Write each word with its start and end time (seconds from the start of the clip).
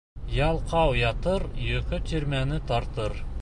Ялҡау 0.35 0.95
ятыр, 0.99 1.45
йоҡо 1.67 2.01
тирмәне 2.13 2.59
тартыр. 2.73 3.23